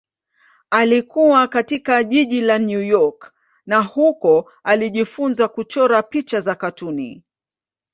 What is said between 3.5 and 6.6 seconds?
na huko alijifunza kuchora picha za